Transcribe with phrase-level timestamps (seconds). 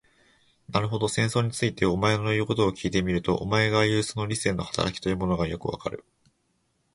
[0.69, 6.03] なるほど、戦争について、お前の言うことを聞いてみると、お前がいう、その理性の働きというものもよくわかる。